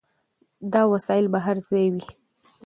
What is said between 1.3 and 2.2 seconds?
به هر ځای وي.